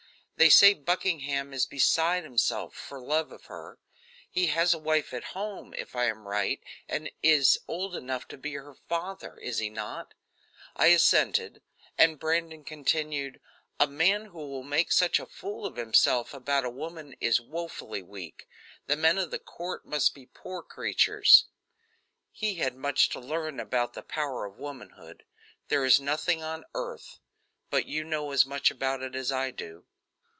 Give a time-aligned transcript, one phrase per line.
[0.37, 3.77] They say Buckingham is beside himself for love of her.
[4.27, 8.39] He has a wife at home, if I am right, and is old enough to
[8.39, 9.37] be her father.
[9.37, 10.15] Is he not?"
[10.75, 11.61] I assented;
[11.95, 13.39] and Brandon continued:
[13.79, 18.01] "A man who will make such a fool of himself about a woman is woefully
[18.01, 18.47] weak.
[18.87, 21.45] The men of the court must be poor creatures."
[22.31, 25.23] He had much to learn about the power of womanhood.
[25.67, 27.19] There is nothing on earth
[27.69, 29.85] but you know as much about it as I do.